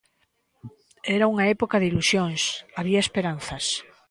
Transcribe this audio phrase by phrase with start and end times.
[1.17, 2.41] Era unha época de ilusións,
[2.79, 3.65] había esperanzas.